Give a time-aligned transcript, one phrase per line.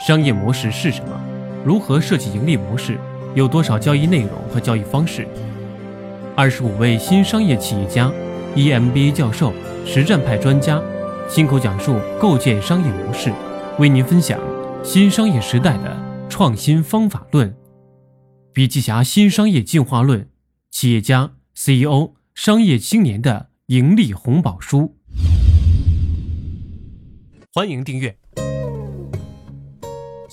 [0.00, 1.20] 商业模式是什么？
[1.64, 2.98] 如何设计盈利模式？
[3.34, 5.26] 有多少交易内容和交易方式？
[6.36, 8.12] 二十五位新商业企业家
[8.54, 9.52] ，EMBA 教授，
[9.84, 10.80] 实战派专家，
[11.28, 13.32] 亲口讲述构建商业模式，
[13.78, 14.38] 为您分享
[14.84, 15.96] 新商业时代的
[16.28, 17.56] 创新方法论。
[18.52, 20.28] 笔记侠新商业进化论，
[20.70, 24.94] 企业家 CEO、商业青年的盈利红宝书。
[27.52, 28.16] 欢迎订阅。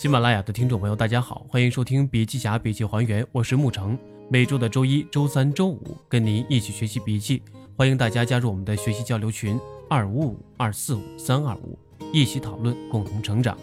[0.03, 3.97] 喜马拉雅的听众朋友，大家好，欢迎收听笔记侠笔记还原，我是沐橙。
[4.29, 7.41] 每周的周一、周三、周五跟您一起学习笔记，
[7.77, 9.57] 欢迎大家加入我们的学习交流群
[9.89, 11.79] 二五五二四五三二五，
[12.11, 13.57] 一起讨论，共同成长。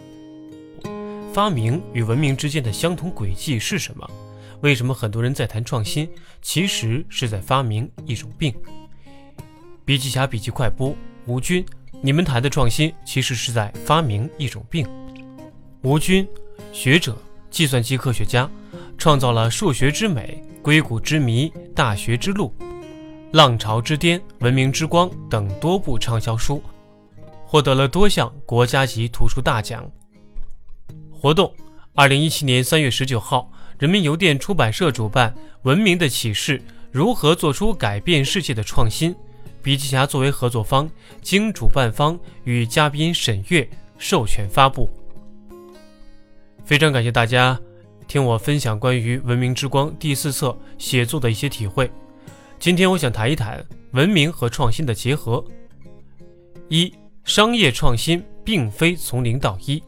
[1.31, 4.09] 发明与文明之间的相同轨迹是什么？
[4.61, 6.09] 为什么很多人在谈创新，
[6.41, 8.51] 其实是在发明一种病？
[9.85, 10.95] 笔记侠笔记快播，
[11.27, 11.63] 吴军，
[12.01, 14.87] 你们谈的创新，其实是在发明一种病。
[15.83, 16.27] 吴军，
[16.71, 17.17] 学者，
[17.49, 18.47] 计算机科学家，
[18.99, 22.53] 创造了《数学之美》《硅谷之谜》《大学之路》
[23.31, 26.61] 《浪潮之巅》《文明之光》等多部畅销书，
[27.43, 29.89] 获得了多项国家级图书大奖。
[31.11, 31.51] 活动：
[31.95, 39.11] 二零一七年三月十九号，人民邮电出版社主办《文明的启示：如何做出改变世界的创新》，
[39.63, 40.87] 笔记侠作为合作方，
[41.23, 44.87] 经主办方与嘉宾审阅授权发布。
[46.63, 47.59] 非常感谢大家
[48.07, 51.89] 听我分享关于《文明之光》第四册写作的一些体会。
[52.59, 55.43] 今天我想谈一谈文明和创新的结合。
[56.69, 59.81] 一、商业创新并非从零到一。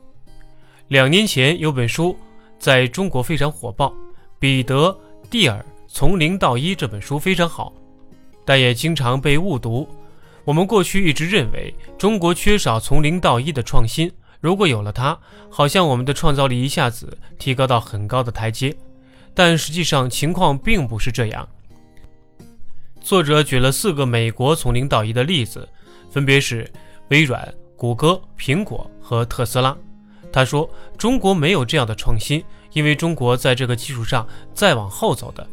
[0.90, 2.18] 两年前有本书
[2.60, 3.94] 在中国非常火爆，
[4.40, 4.90] 彼得·
[5.30, 7.72] 蒂尔《从零到一》这本书非常好，
[8.44, 9.88] 但也经常被误读。
[10.44, 14.12] 我们过去一直认为中国缺少从零到一的创新。
[14.44, 15.18] 如果有了它，
[15.50, 18.76] 好像我们的创造力一下子提高到很高的台阶，
[19.34, 21.48] 但实际上情况并不是这样。
[23.00, 25.66] 作者举了四个美国从零到一的例子，
[26.12, 26.70] 分别是
[27.08, 29.74] 微软、谷歌、苹果和特斯拉。
[30.30, 30.70] 他说
[31.00, 35.48] ：“中国没有这样的创新，因为中国在这个基础上再往后走的。”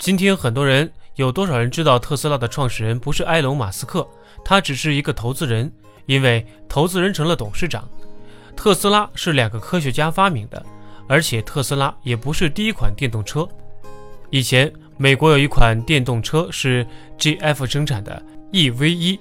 [0.00, 4.04] 今天很多人有多少人知道特斯拉的创始人不是埃隆·马斯克，
[4.44, 5.72] 他只是一个投资人。
[6.06, 7.88] 因为投资人成了董事长，
[8.56, 10.64] 特斯拉是两个科学家发明的，
[11.08, 13.48] 而且特斯拉也不是第一款电动车。
[14.30, 16.86] 以前美国有一款电动车是
[17.18, 19.18] GF 生产的 EV1，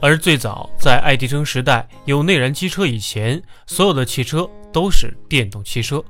[0.00, 6.04] 而最早在爱迪生时代有内燃机车以前，所有的汽车都是电动汽车。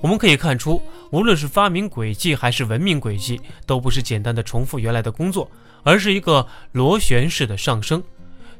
[0.00, 5.50] 我们可以看出，无论是发明轨迹还是文明轨迹，都不是简单的重复原来的工作，
[5.82, 8.00] 而是一个螺旋式的上升。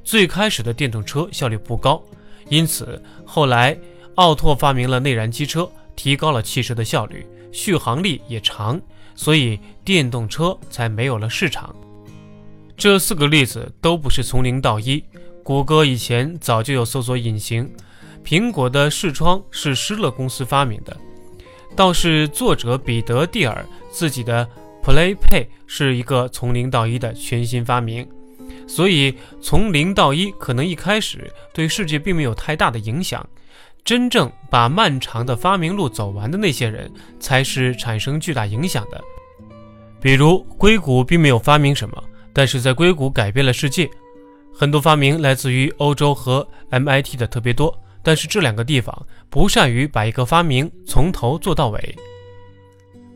[0.02, 2.02] 最开始的电动车效率不高，
[2.48, 3.78] 因此后来
[4.14, 8.81] 奥拓发明了内燃机车，提高了汽车的效率，续航力也长，
[9.14, 11.75] 所以电动车才没有了市场。
[12.76, 15.03] 这四个例子都不是从零到一。
[15.42, 17.70] 谷歌以前早就有搜索引擎，
[18.25, 20.97] 苹果的视窗是施乐公司发明的，
[21.75, 24.47] 倒是作者彼得蒂尔自己的
[24.84, 28.06] PlayPay 是一个从零到一的全新发明。
[28.66, 33.26] 所以，从零到一，可能一开始对世界并没有太大的影响。
[33.84, 39.00] 真正把漫长的发明路走完的那些人，才是产生巨大影响的。
[40.00, 43.88] 比如，硅谷并没有发明什么，但是在硅谷改变了世界。
[44.54, 51.97] 很多发明来自于欧洲和 MIT 的特别多，但是这两个地方不善于把一个发明从头做到尾。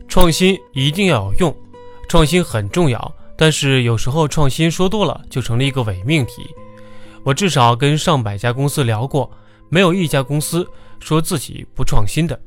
[0.07, 1.55] 创新一定要有用，
[2.09, 3.12] 创新很重要。
[3.37, 6.47] 但是有时候创新说多了就成了一个伪命题。
[7.23, 9.31] 我至少跟上百家公司聊过，
[9.69, 10.67] 没有一家公司
[10.99, 12.39] 说自己不创新的。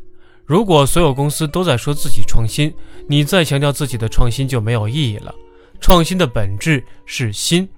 [0.44, 2.72] 如果所有公司都在说自己创新，
[3.08, 5.34] 你再强调自己的创新就没有意义了。
[5.80, 7.68] 创新的本质是新。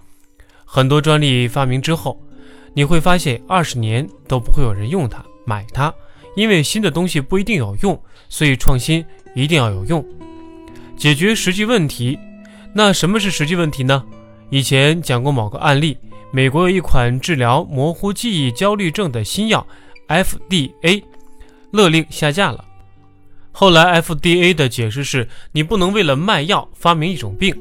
[0.64, 2.20] 很多专利发明之后，
[2.74, 5.92] 你会发现二十年都不会有人用它、买它，
[6.36, 10.04] 因为新的东西不一定有用，所以创新一定要有用，
[10.96, 12.18] 解决实际问题。
[12.74, 14.04] 那什么是实际问题呢？
[14.50, 15.96] 以前讲过某个案例，
[16.30, 19.66] 美国有一款治疗模糊记忆焦虑症的新药
[20.08, 21.02] ，FDA
[21.70, 22.64] 勒令下架了。
[23.52, 27.54] 后来 FDA 的解释是，你不能为了卖药发明一种病。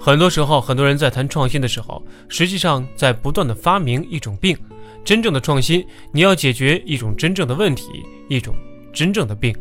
[0.00, 4.56] 很多时候，很多人在谈创新的时候，实际上在不断的发明一种病。
[5.04, 7.84] 真正的创新，你要解决一种真正的问题，
[8.28, 8.56] 一种
[8.92, 9.54] 真正的病。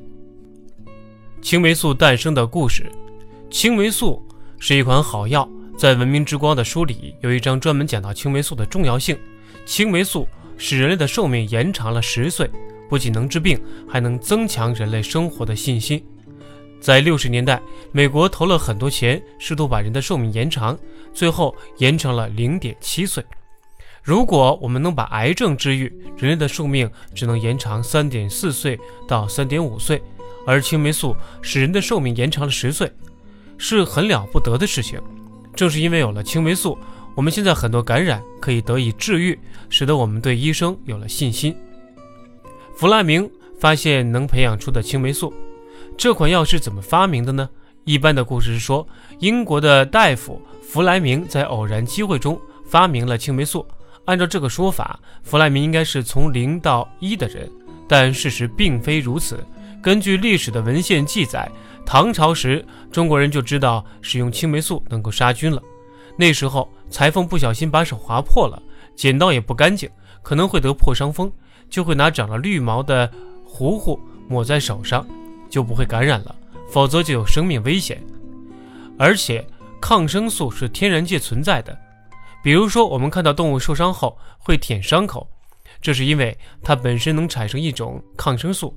[1.42, 2.92] 青霉素诞生的故事，
[3.52, 4.22] 青霉素。
[4.60, 5.48] 是一款好药，
[5.78, 9.18] 在《文明之光》的书里有一章专门讲到青霉素的重要性。
[9.66, 12.50] 青霉素使人类的寿命延长了十岁，
[12.90, 16.04] 不仅能治病，还能增强人类生活的信心。
[16.80, 17.62] 在六十年代，
[17.92, 20.78] 美国投了很多钱，试图把人的寿命延长，
[21.14, 23.24] 最后延长了零点七岁。
[24.02, 30.02] 如果我们能把癌症治愈，人类的寿命只能延长三点四岁到三点五岁，
[30.46, 32.92] 而青霉素使人的寿命延长了十岁，
[33.58, 35.00] 是很了不得的事情。
[35.56, 36.78] 正是因为有了青霉素，
[37.16, 41.56] 我们现在很多感染可以得以治愈，使得我们对医生有了信心。
[42.76, 45.34] 弗莱明发现能培养出的青霉素。
[45.98, 47.50] 这款药是怎么发明的呢？
[47.86, 48.86] 一般的故事是说，
[49.20, 53.66] 英国的大夫弗莱明在偶然机会中发明了青霉素。
[54.04, 57.50] 按照这个说法，弗莱明应该是从零到一的人，
[57.88, 59.40] 但事实并非如此。
[59.86, 61.48] 根据历史的文献记载，
[61.86, 65.62] 唐朝时中国人就知道使用青霉素能够杀菌了。
[66.18, 68.60] 那时候裁缝不小心把手划破了，
[68.96, 69.88] 剪刀也不干净，
[70.24, 71.32] 可能会得破伤风，
[71.70, 73.08] 就会拿长了绿毛的
[73.46, 75.06] 糊糊抹在手上。
[75.52, 76.36] 就不会感染了，
[76.68, 78.04] 否则就有生命危险。
[78.98, 79.46] 而且
[79.80, 81.78] 抗生素是天然界存在的，
[82.44, 85.30] 比如说我们看到动物受伤后会舔伤口，
[85.80, 88.76] 这是因为它本身能产生一种抗生素。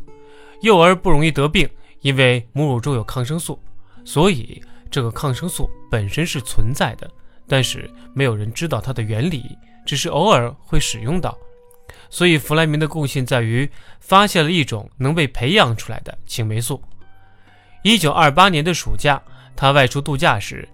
[0.61, 1.69] 幼儿不容易得病，
[2.01, 3.61] 因为母乳中有抗生素，
[4.05, 7.11] 所以这个抗生素本身是存在的，
[7.47, 9.57] 但是没有人知道它的原理，
[9.87, 11.37] 只是偶尔会使用到。
[12.11, 13.71] 所以，弗莱明的贡献在于
[14.01, 16.83] 发现了一种能被培养出来的青霉素。
[17.83, 19.23] 一九二八年的暑假，
[19.55, 20.69] 他外出度假时，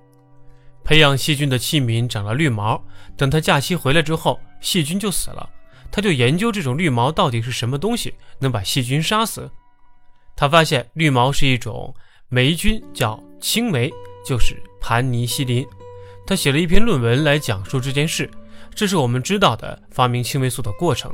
[0.84, 2.82] 培养细菌的器皿长了绿毛。
[3.16, 5.48] 等他假期回来之后，细菌就死了。
[5.90, 9.50] 他就研究这种绿毛到底是什么东西，能把细菌杀死。
[10.36, 11.94] 他发现绿毛是一种
[12.28, 13.92] 霉菌，叫青霉，
[14.24, 15.66] 就是盘尼西林。
[16.26, 18.28] 他写了一篇论文来讲述这件事。
[18.74, 21.12] 这是我们知道的发明青霉素的过程，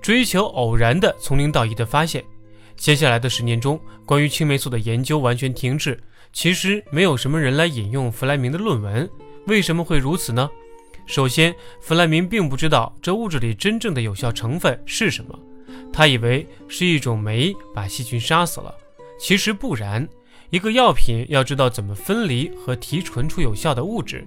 [0.00, 2.24] 追求偶然的从零到一的发现。
[2.76, 6.02] 接下来的十年中，关于青霉素的研究完全停滞。
[6.32, 9.06] 其实没有什么人来引用弗莱明的论文，
[9.46, 10.48] 为什么会如此呢？
[11.04, 15.38] 首先，弗莱明并不知道这物质里真正的有效成分是什么，
[15.92, 18.74] 他以为是一种酶把细菌杀死了。
[19.18, 20.08] 其实不然，
[20.50, 24.24] 一个药品要知道怎么分离和提纯出有效的物质。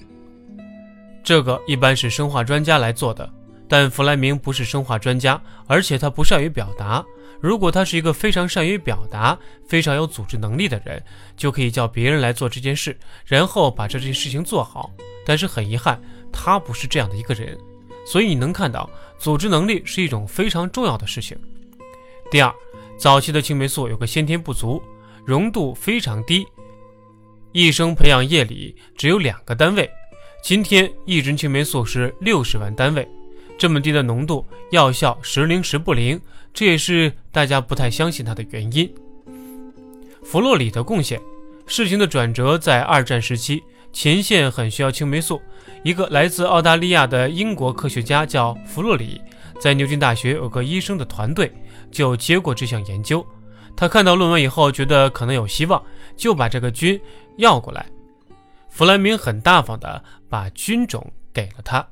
[1.24, 3.30] 这个一般是生化专家来做的，
[3.68, 7.04] 但弗莱明不是生化专家，而且他不善于表达。
[7.42, 11.04] 如果他是一个非常善于表达、非常有组织能力的人，
[11.36, 14.92] 就可以叫别人来做这件事，然后把这件事情做好。
[15.26, 16.00] 但是很遗憾，
[16.32, 17.58] 他不是这样的一个人。
[18.06, 21.38] 所以你能看到，组织能力是一种非常重要的事情。
[22.32, 22.52] 第二，
[22.98, 24.82] 早期的青霉素有个先天不足，
[25.28, 26.46] 浓度非常低，
[27.52, 29.90] 一升培养液里只有两个单位。
[30.42, 33.08] 今天一针青霉素是六十万单位，
[33.60, 36.20] 这么低的浓度，药效时灵时不灵，
[36.52, 38.92] 这也是大家不太相信它的原因。
[40.24, 41.22] 弗洛里的贡献，
[41.68, 43.64] 事情的转折在二战时期，
[43.94, 45.40] 前线很需要青霉素，
[45.84, 49.22] 一个来自澳大利亚的英国科学家叫弗洛里，
[49.60, 51.52] 在牛津大学有个医生的团队
[51.96, 53.26] 就接过这项研究，
[53.74, 55.82] 他看到论文以后，觉得可能有希望，
[56.18, 57.00] 就把这个菌
[57.38, 57.86] 要过来。
[58.68, 61.88] 弗莱明很大方的把菌种给了他，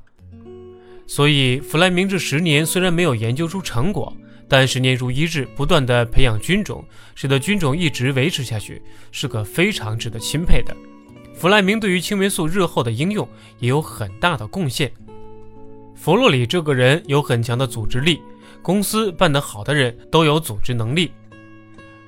[1.06, 4.14] 所以弗莱明这十年虽然没有研究出成果，
[4.46, 6.84] 但十年如一日，不断的培养菌种，
[7.14, 10.76] 使得菌种一直维持下去，是个非常值得钦佩的。
[11.34, 13.26] 弗莱明对于青霉素日后的应用
[13.58, 14.92] 也有很大的贡献。
[15.96, 18.20] 弗洛里这个人有很强的组织力，
[18.64, 21.12] 公司办得好的人都有组织能力。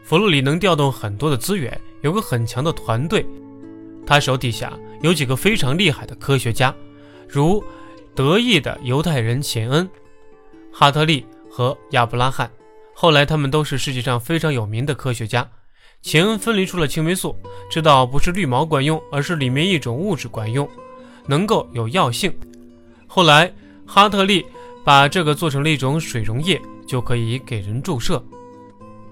[0.02, 3.26] 弗洛里能调动很多的资源，有个很强的团队。
[4.06, 4.72] 他手底下
[5.02, 6.74] 有几个非常厉害的科学家，
[7.28, 7.62] 如
[8.14, 9.86] 德意的犹太人钱恩、
[10.72, 12.50] 哈特利和亚伯拉罕。
[12.94, 15.46] 后来他们都是世界上非常有名的科学家。
[16.00, 17.36] 钱恩分离出了青霉素，
[17.70, 20.66] 知道不是绿毛管用，而是里面一种物质管用，
[21.26, 22.32] 能够有药性。
[23.06, 23.52] 后来
[23.84, 24.46] 哈特利
[24.86, 28.24] 把这个做成了一种水溶液，就可以给人注射。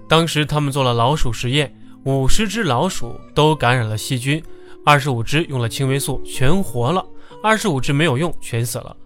[0.08, 4.40] 当时他们做了老鼠实验，五十只老鼠都感染了细菌。
[4.84, 7.04] 二十五只用了青霉素全活了，
[7.42, 8.96] 二十五只没有用全死了，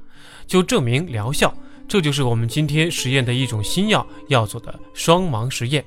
[0.46, 1.54] 就证明疗效。
[1.88, 5.82] 这就是我们今天实验的一种新药要做的双盲实验。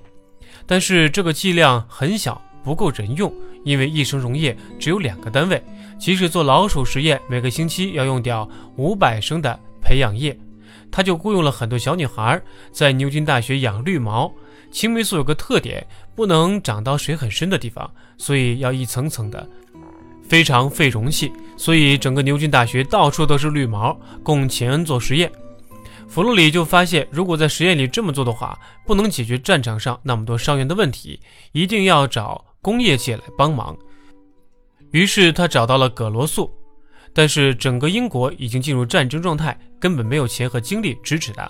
[0.66, 3.32] 但是这个剂量很小，不够人用，
[3.64, 5.64] 因为一升溶液只有两个单位。
[6.00, 10.36] 即使做老鼠实验，每个星期要用掉五百升的培养液，
[10.92, 14.32] 他就雇佣了很多小女孩在牛津大学养绿毛。
[14.72, 15.86] 青霉素有个特点，
[16.16, 19.48] 不能长到水很深的地方，所以要一层层的。
[20.24, 25.30] 非常费容器，所以整个牛津大学到处都是绿毛，供钱恩做实验。
[26.08, 31.20] 弗洛里就发现，如果在实验里这么做的话，不能解决战场上那么多伤员的问题，
[31.52, 33.78] 一定要找工业界来帮忙。
[34.92, 36.50] 于是他找到了葛罗素，
[37.14, 41.50] 但是整个英国已经进入战争状态，根本没有钱和精力支持他。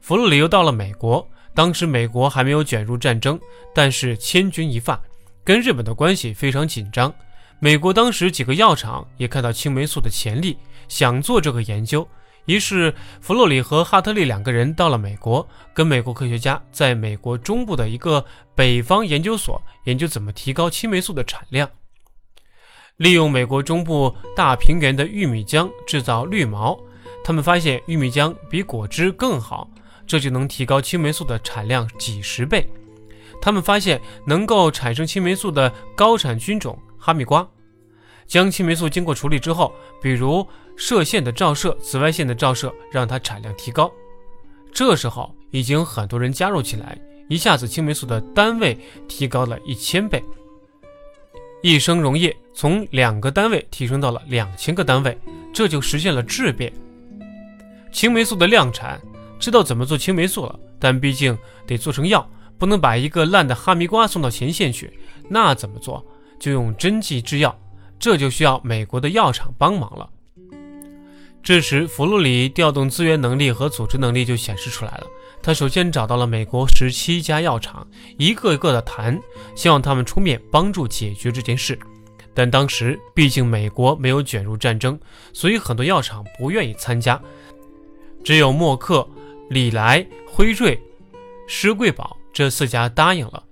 [0.00, 3.38] 弗洛里又到了美国，当时美国还没有卷入战争，
[3.74, 5.00] 但是千钧一发，
[5.44, 7.12] 跟日本的关系非常紧张。
[7.58, 10.56] 美国当时几个药厂也看到青霉素的潜力，
[10.88, 12.06] 想做这个研究。
[12.46, 21.68] 于是，弗洛里和哈特利两个人到了美国，跟美国科学家在美国中部的一个北方研究所研究怎么提高青霉素的产量。
[23.00, 26.78] 利用美国中部大平原的玉米浆制造绿毛，
[27.24, 29.66] 他们发现玉米浆比果汁更好，
[30.06, 32.68] 这就能提高青霉素的产量几十倍。
[33.40, 37.48] 他们发现能够产生青霉素的高产菌种哈密瓜。
[38.26, 43.90] 将青霉素经过处理之后，比如射线的照射、紫外线的照射，让它产量提高。
[44.74, 48.78] 这时候已经很多人加入起来，一下子青霉素的单位
[49.08, 50.22] 提高了一千倍。
[51.62, 55.18] 一生溶液从两个单位提升到了两千个单位，
[55.52, 56.72] 这就实现了质变。
[57.92, 59.00] 青霉素的量产，
[59.38, 61.36] 知道怎么做青霉素了，但毕竟
[61.66, 62.26] 得做成药，
[62.58, 64.92] 不能把一个烂的哈密瓜送到前线去。
[65.28, 66.04] 那怎么做？
[66.38, 67.56] 就用针剂制药。
[67.98, 70.08] 这就需要美国的药厂帮忙了。
[71.42, 75.06] 这时，弗洛里调动资源能力和组织能力就显示出来了。
[75.42, 77.86] 他首先找到了美国十七家药厂，
[78.18, 79.18] 一个一个的谈，
[79.54, 81.78] 希望他们出面帮助解决这件事。
[82.34, 84.98] 但当时毕竟美国没有卷入战争，
[85.32, 87.20] 所以很多药厂不愿意参加。
[88.22, 89.06] 只有默克、
[89.48, 90.80] 李来、辉瑞、
[91.48, 93.42] 施贵宝这四家答应了。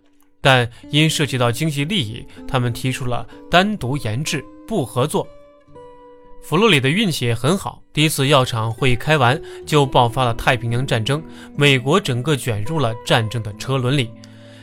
[0.40, 5.26] 但因涉及到经济利益，他们提出了单独研制，不合作。
[6.48, 11.22] 佛罗里的运气也很好，第一次药厂会议开完，就爆发了太平洋战争，
[11.54, 14.10] 美国整个卷入了战争的车轮里。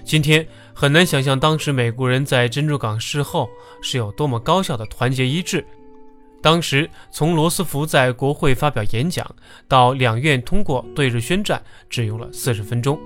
[0.03, 3.47] 今天很难想象，当时美国人在珍珠港事后
[3.83, 5.63] 是有多么高效的团结一致。
[6.41, 9.23] 当时从罗斯福在国会发表演讲
[9.67, 12.99] 到两院通过对日宣战，只用了四十分钟。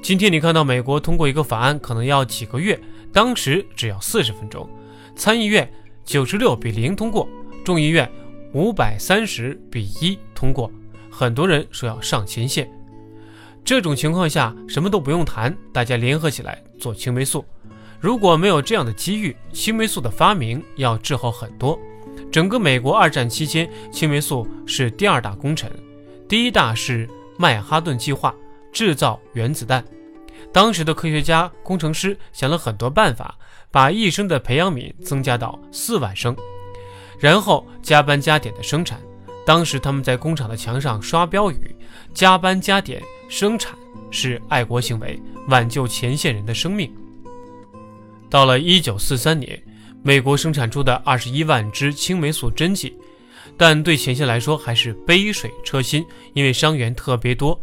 [0.00, 2.80] 今天你看到美国通过一个法案可能要几个月，
[3.12, 4.66] 当时只要四十分钟。
[5.14, 5.70] 参议院
[6.02, 7.28] 九十六比零通过，
[7.62, 8.10] 众议院
[8.52, 10.70] 五百三十比一通过。
[11.10, 12.70] 很多人说要上前线，
[13.64, 17.44] 这种情况下什么都不用谈，大家联合起来做青霉素。
[18.00, 21.78] 如果没有这样的机遇，青霉素的发明要滞后很多。
[22.30, 25.70] 整个美国二战期间，青霉素是第二大工程，
[26.26, 28.34] 第一大是曼哈顿计划。
[28.72, 29.84] 制造原子弹，
[30.50, 33.36] 当时的科学家、工程师想了很多办法，
[33.70, 36.34] 把一升的培养皿增加到四万升，
[37.22, 39.00] 然后加班加点的生产。
[39.46, 41.74] 当时他们在工厂的墙上刷标语
[42.12, 43.78] ：“加班加点生产
[44.10, 46.92] 是爱国行为，挽救前线人的生命。”
[48.28, 49.62] 到了一九四三年，
[50.02, 52.92] 美国生产出的二十一万支青霉素针剂，
[53.56, 57.60] 但对前线来说还是杯水车薪，因为伤员特别多。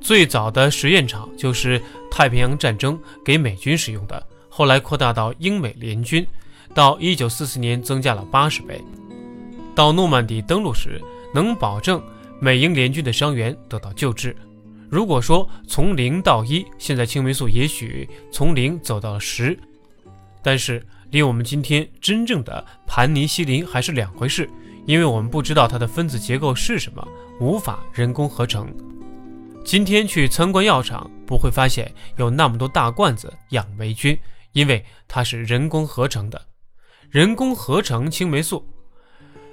[0.00, 1.80] 最早的实验场就是
[2.10, 6.26] 太平洋战争给美军使用的，后来扩大到英美联军，
[6.74, 8.82] 到一九四四年增加了八十倍。
[9.74, 11.00] 到诺曼底登陆时，
[11.32, 12.02] 能保证
[12.40, 14.36] 美英联军的伤员得到救治。
[14.90, 19.58] 如果说从零到一，现在青霉素也许从零走到了十，
[20.42, 24.48] 但是离我们今天真正的盘尼西林还是两回事，
[24.86, 27.06] 因为我们不知道它的分子结构是什么，
[27.40, 28.72] 无法人工合成。
[29.64, 34.16] 今天去参观药厂，不会发现有那么多大罐子养霉菌，
[34.52, 36.40] 因为它是人工合成的。
[37.14, 38.66] 人工合成青霉素，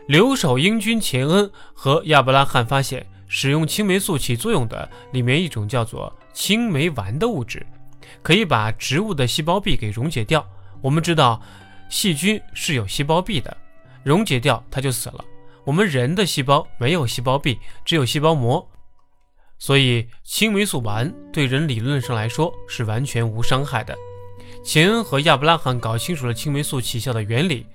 [0.07, 7.63] 留守英军钱恩和亚伯拉罕发现，使用青霉素起作用的里面一种叫做青霉烷的物质，
[8.23, 10.43] 可以把植物的细胞壁给溶解掉。
[10.81, 11.39] 我们知道，
[11.87, 13.55] 细菌是有细胞壁的，
[14.03, 15.23] 溶解掉它就死了。
[15.63, 18.67] 我们人的细胞没有细胞壁，只有细胞膜。
[19.59, 23.95] 所以，青霉素烷对人理论上来说是完全无伤害的。
[24.63, 27.65] 钱恩和亚伯拉罕搞清楚了青霉素起效的原理。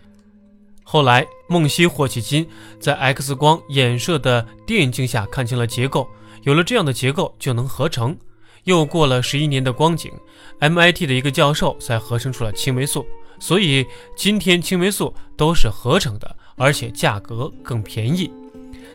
[0.83, 6.09] 后来，孟西霍奇金在 X 光衍射的电镜下看清了结构，
[6.43, 8.17] 有了这样的结构就能合成。
[8.65, 10.13] 又过了十一年的光景
[10.61, 13.07] ，MIT 的一个教授才合成出了青霉素。
[13.39, 18.31] 所以，今天青霉素都是合成的，而且价格更便宜。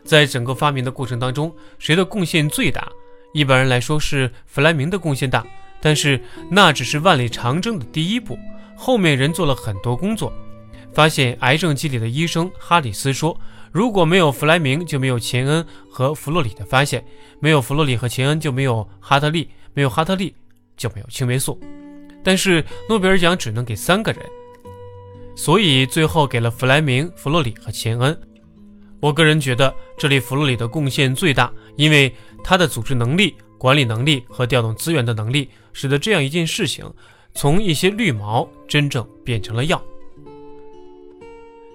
[0.04, 2.88] 在整个发明的过程当中，谁的贡献最大？
[3.32, 5.46] 一般人来说是弗莱明的贡献大，
[5.82, 8.38] 但是那只是万里长征的第一步，
[8.76, 10.32] 后面人做了很多工作。
[10.94, 13.38] 发现癌症机理的医生哈里斯说
[13.72, 17.00] ：“如果没有弗莱明，就没有钱恩和弗洛里的发现；
[17.40, 20.34] 没有弗洛里和钱恩，就没有哈特利；没有哈特利，
[20.76, 21.58] 就没有青霉素。
[22.22, 24.22] 但是诺贝尔奖只能给三个人，
[25.34, 28.16] 所以最后给了弗莱明、弗洛里和钱恩。
[29.00, 36.84] 我个人觉得这里弗洛里的贡献最大，因为他的组织能力、管理能力和调动资源的能力，使得这样一件事情
[37.32, 39.80] 从一些绿毛真正变成了药。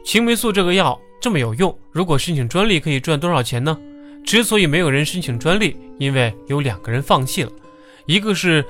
[0.03, 0.99] 青霉素这个药。
[1.21, 3.75] 这么有用，如果申请专利可以赚多少钱呢？
[4.23, 7.51] 之所以没有人申请专利，因为有两个人放弃了，
[8.05, 8.63] 一个是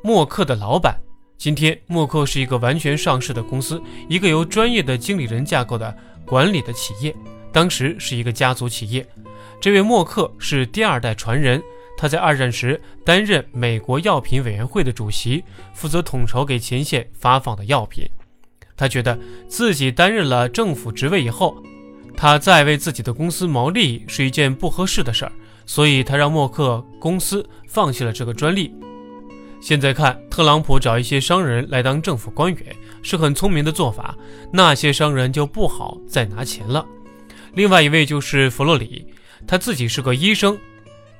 [0.00, 0.96] 默克的老板。
[1.36, 7.14] 今天默克是一个完全上市的公司，一个由专业的经理人架构的管理的企业，
[7.52, 9.04] 当时是一个家族企业。
[9.60, 11.62] 这位默克是第二代传人，
[12.02, 18.04] 他在二战时担任美国药品委员会的主席，负责统筹给前线发放的药品。
[18.76, 19.16] 他觉得
[19.46, 21.56] 自己担任了政府职位以后。
[22.16, 25.32] 他再为自己的公司谋利益是一件不合适的事儿，
[25.64, 28.74] 所以他让默克公司放弃了这个专利。
[29.60, 34.16] 现在看，特朗普找一些商人来当政府官员是很聪明的做法，
[34.52, 36.84] 那些商人就不好再拿钱了。
[37.54, 39.06] 另外一位就是弗洛里，
[39.46, 40.58] 他自己是个医生，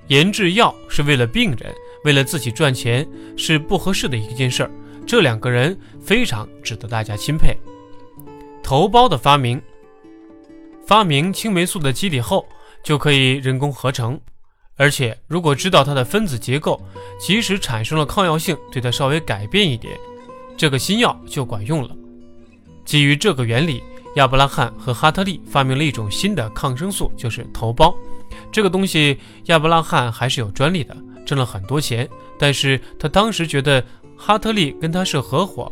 [0.08, 3.06] 研制药是为了病人，为了自己赚钱
[3.36, 4.70] 是不合适的一件事儿。
[5.06, 7.56] 这两个人非常值得大家钦佩。
[8.62, 9.60] 头孢的发明。
[10.86, 12.46] 发明青霉素的机理后，
[12.82, 14.20] 就可以人工合成，
[14.76, 16.80] 而且如果知道它的分子结构，
[17.20, 19.96] 即使产生了抗药性，对它稍微改变一点，
[20.56, 21.96] 这个新药就管用了。
[22.84, 23.82] 基于这个原理，
[24.16, 27.94] 亚伯拉罕和哈特利发明了一种新的抗生素，就是头孢。
[28.50, 32.08] 这个东西亚伯拉罕还是有专利的，挣了很多钱。
[32.38, 33.84] 但是他当时觉得
[34.16, 35.70] 哈特利跟他是合伙，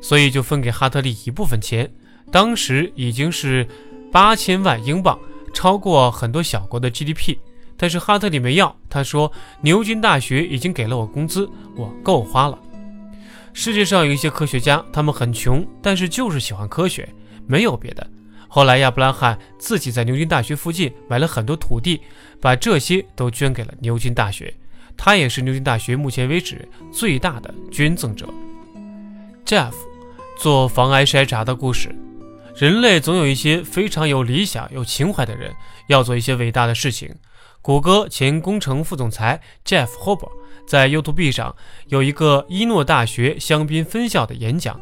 [0.00, 1.92] 所以就分给哈特利一部分钱。
[2.30, 3.66] 当时已经是。
[4.12, 5.18] 八千万英镑，
[5.54, 7.38] 超过很多小国的 GDP。
[7.78, 12.58] 但是哈特里没要，他说牛津大学已经给了我工资，我够花了。
[13.54, 17.08] 世界上有一些科学家，他们很穷，但是就是喜欢科学，
[17.46, 18.06] 没有别的。
[18.54, 22.02] 后来亚伯拉罕自己在牛津大学附近买了很多土地，
[22.38, 24.52] 把这些都捐给了牛津大学。
[24.94, 28.28] 他也是牛津大学目前为止最大的捐赠者。
[29.46, 29.72] Jeff
[30.38, 31.96] 做防癌筛查的故事。
[32.54, 35.50] 人类总有一些非常有理想、有情怀的人，
[35.86, 37.10] 要做一些伟大的事情。
[37.62, 40.32] 谷歌前工程副总裁 Jeff h o b e r
[40.68, 44.78] 在 YouTube 上有一个伊诺大学香槟分校的演讲，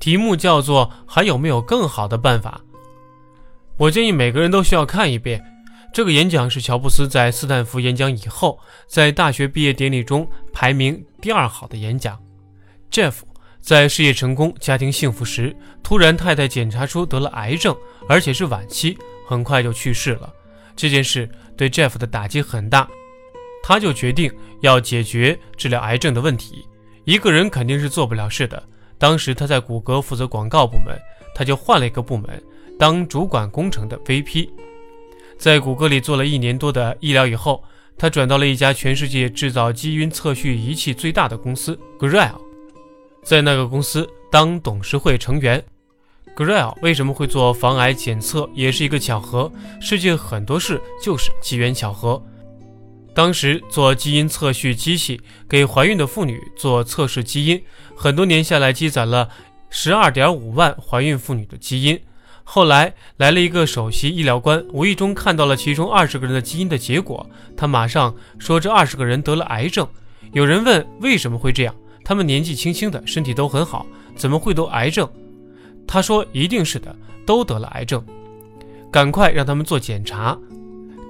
[0.00, 2.60] 题目叫做“还有没有更好的办法？”
[3.78, 5.42] 我建议每个人都需要看一遍。
[5.92, 12.18] 这个演讲是乔布斯在斯坦福演讲以后，在大学毕业典礼中排名第二好的演讲。
[12.90, 13.14] Jeff。
[13.60, 17.76] 在事业成功、家庭幸福时，突然太太检查出得了癌症，
[18.08, 20.32] 而且是晚期，很快就去世了。
[20.76, 22.88] 这件事对 Jeff 的打击很大，
[23.62, 26.64] 他就决定要解决治疗癌症的问题。
[27.04, 28.62] 一个人肯定是做不了事的。
[28.96, 30.96] 当时他在谷歌负责广告部门，
[31.34, 32.40] 他就换了一个部门，
[32.78, 34.48] 当主管工程的 VP。
[35.36, 37.62] 在谷歌里做了一年多的医疗以后，
[37.96, 42.38] 他转到了一家全世界制造基因测序仪器最大的公司 Grail。
[43.22, 45.62] 在那个公司当董事会成员
[46.34, 49.50] g r e l 为什么会做防癌检测，也是一个巧合。
[49.80, 52.22] 世界很多事就是机缘巧合。
[53.14, 57.60] 当时做基因测序机器给怀孕的妇女做测试基因，
[57.96, 59.28] 很多年下来积攒了
[59.68, 62.00] 十二点五万怀孕妇女的基因。
[62.50, 69.86] 后来来了一个首席医疗官，无意中看到了其中二十个人的基因的结果，他马上说这二十个人得了癌症。
[70.32, 71.74] 有人问为什么会这样？
[72.02, 73.84] 他们年纪轻轻的，身体都很好，
[74.16, 75.06] 怎么会得癌症？
[75.86, 78.02] 他说：“一定是的，都得了癌症，
[78.90, 80.36] 赶快让他们做检查。”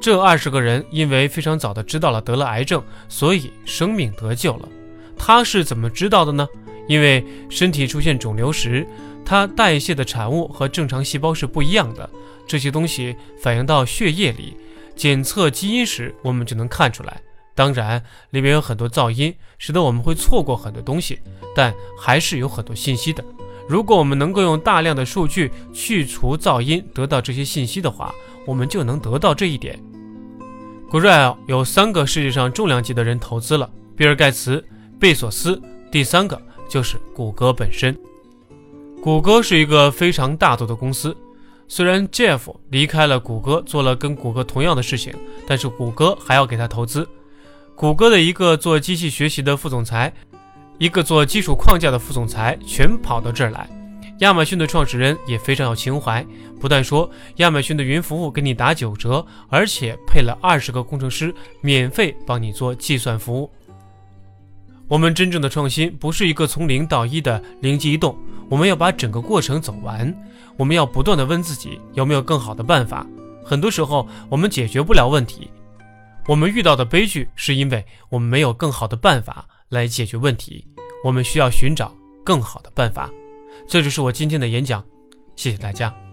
[0.03, 4.69] 这二十个人因为非常早的知道了得了癌症，所以生命得救了。
[5.17, 6.49] 他是怎么知道的呢？
[6.89, 8.85] 因为身体出现肿瘤时，
[9.29, 12.09] 它代谢的产物和正常细胞是不一样的，
[12.47, 14.57] 这些东西反映到血液里，
[14.97, 17.21] 检测基因时我们就能看出来。
[17.55, 21.19] 当然，里面有很多噪音，使得我们会错过很多东西，
[21.55, 23.23] 但还是有很多信息的。
[23.69, 28.15] 如果我们能够用大量的数据去除噪音，得到这些信息的话，
[28.47, 29.79] 我们就能得到这一点。
[30.91, 34.65] Grail 有三个世界上重量级的人投资了：比尔·盖茨、
[34.99, 35.61] 贝索斯，
[35.93, 37.95] 第三个就是谷歌本身。
[39.01, 41.17] 谷歌是一个非常大度的公司，
[41.69, 45.15] 虽然 Jeff 离开了谷歌，做了跟谷歌同样的事情，
[45.47, 47.09] 但是谷歌还要给他投资。
[47.77, 50.13] 谷歌的一个做机器学习的副总裁，
[50.79, 53.71] 一个做基础框架的副总裁，全跑到这儿来。
[54.19, 56.27] 亚马逊的创始人也非常有情怀，
[56.61, 63.49] 不但说亚马逊的云服务给你打九折，而且配了二十个工程师免费帮你做计算服务。
[64.89, 70.15] 我们真正的创新不是一个从零到一的灵机一动，我们要把整个过程走完。
[70.57, 73.07] 我们要不断的问自己有没有更好的办法。
[73.45, 75.51] 很多时候我们解决不了问题，
[76.27, 80.67] 我们遇到的悲剧是因为我们没有更好的办法来解决问题。
[81.05, 83.09] 我们需要寻找更好的办法。
[83.69, 84.85] 这就是我今天的演讲，
[85.37, 86.08] 谢谢大家。